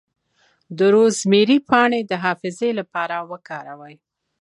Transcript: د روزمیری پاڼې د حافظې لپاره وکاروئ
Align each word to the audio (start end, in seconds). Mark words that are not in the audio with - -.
د 0.77 0.79
روزمیری 0.95 1.57
پاڼې 1.69 1.99
د 2.05 2.11
حافظې 2.23 2.69
لپاره 2.79 3.15
وکاروئ 3.31 3.95